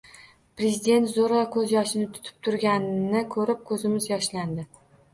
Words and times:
Prezident 0.61 1.05
zo‘rg‘a 1.17 1.43
ko‘z 1.57 1.75
yoshini 1.75 2.09
tutib 2.17 2.41
turganini 2.49 3.25
ko‘rib 3.39 3.65
ko‘zimiz 3.71 4.13
yoshlandi. 4.17 4.71